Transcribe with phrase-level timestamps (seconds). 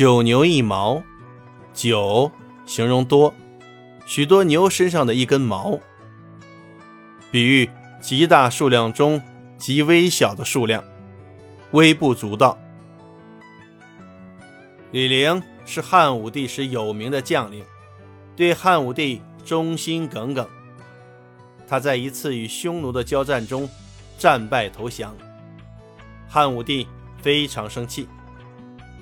[0.00, 1.02] 九牛一毛，
[1.74, 2.32] 九
[2.64, 3.34] 形容多，
[4.06, 5.78] 许多牛身上的一根毛，
[7.30, 7.68] 比喻
[8.00, 9.20] 极大数量中
[9.58, 10.82] 极微小的数量，
[11.72, 12.56] 微不足道。
[14.90, 17.62] 李陵是汉武帝时有名的将领，
[18.34, 20.48] 对汉武帝忠心耿耿。
[21.68, 23.68] 他在一次与匈奴的交战中
[24.16, 25.14] 战败投降，
[26.26, 26.88] 汉武帝
[27.20, 28.08] 非常生气。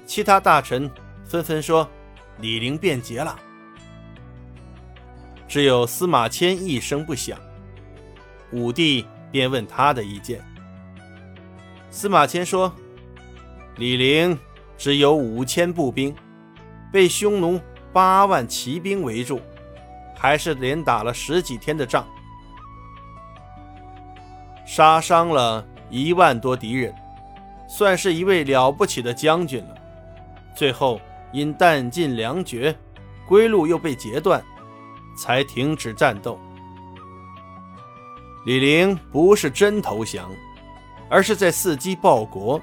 [0.09, 0.91] 其他大臣
[1.27, 1.87] 纷纷说
[2.41, 3.39] ：“李陵变节了。”
[5.47, 7.39] 只有司马迁一声不响。
[8.51, 10.43] 武帝便问他的意见。
[11.91, 12.75] 司马迁说
[13.77, 14.37] ：“李陵
[14.79, 16.17] 只有五千步兵，
[16.91, 17.61] 被匈奴
[17.93, 19.43] 八万骑兵围住，
[20.17, 22.09] 还是连打了十几天的仗，
[24.67, 26.95] 杀伤了一万多敌人，
[27.69, 29.75] 算是一位了不起的将军了。”
[30.59, 31.01] 最后
[31.33, 32.77] 因弹尽粮绝，
[33.29, 34.45] 归路又被截断，
[35.17, 36.37] 才停止战斗。
[38.45, 40.29] 李陵不是真投降，
[41.09, 42.61] 而是在伺机报国。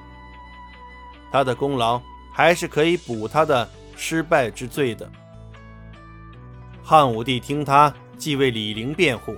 [1.32, 2.02] 他的功劳
[2.34, 5.10] 还是可以补他的失败之罪的。
[6.84, 9.34] 汉武帝听他既为李陵辩护，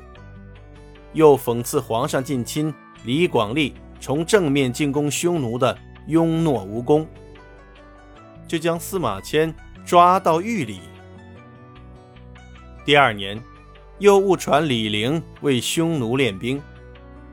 [1.14, 2.74] 又讽刺皇上近亲
[3.04, 7.08] 李广利从正面进攻匈奴的庸懦无功。
[8.48, 9.54] 就将司马迁
[9.86, 10.82] 抓到狱里。
[12.86, 13.42] 第二年，
[14.00, 16.62] 又误传李陵为匈奴练兵，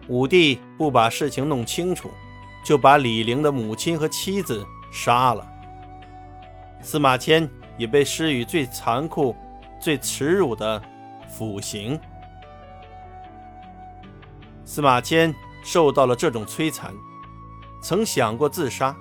[0.08, 2.10] 武帝不把事情弄清楚，
[2.64, 5.46] 就把李陵的母亲和妻子杀了。
[6.82, 9.34] 司马迁也被施予最残酷、
[9.80, 10.82] 最耻辱的
[11.28, 11.98] 腐刑。
[14.64, 16.92] 司马迁受到了这种摧残，
[17.80, 18.94] 曾想过自杀。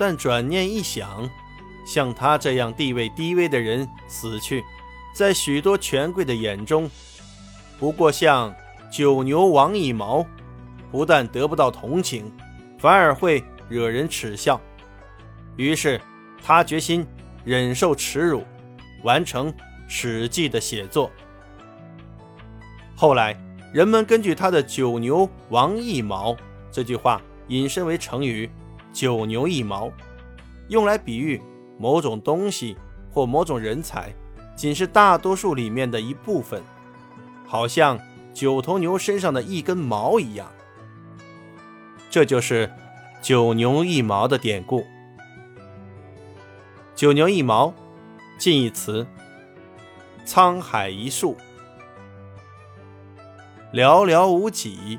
[0.00, 1.28] 但转念一想，
[1.84, 4.64] 像他这样地位低微的人死去，
[5.14, 6.88] 在许多权贵的眼中，
[7.78, 8.50] 不过像
[8.90, 10.24] 九牛王一毛，
[10.90, 12.32] 不但得不到同情，
[12.78, 14.58] 反而会惹人耻笑。
[15.56, 16.00] 于是，
[16.42, 17.06] 他决心
[17.44, 18.42] 忍受耻辱，
[19.02, 19.52] 完成
[19.86, 21.10] 《史记》的写作。
[22.96, 23.38] 后来，
[23.70, 26.34] 人们根据他的“九牛王一毛”
[26.72, 28.48] 这句话引申为成语。
[28.92, 29.90] 九牛一毛，
[30.68, 31.40] 用来比喻
[31.78, 32.76] 某种东西
[33.10, 34.12] 或某种人才，
[34.56, 36.62] 仅是大多数里面的一部分，
[37.46, 37.98] 好像
[38.34, 40.50] 九头牛身上的一根毛一样。
[42.10, 42.70] 这就是
[43.22, 44.84] “九牛一毛”的典故。
[46.96, 47.72] “九牛一毛”
[48.38, 49.06] 近义词：
[50.26, 51.36] 沧海一粟，
[53.72, 54.98] 寥寥无几，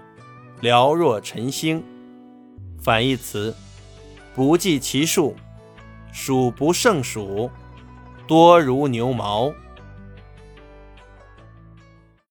[0.61, 1.83] 寥若晨星。
[2.81, 3.53] 反义词。
[4.33, 5.35] 不计其数，
[6.11, 7.49] 数不胜数，
[8.27, 9.51] 多如牛毛。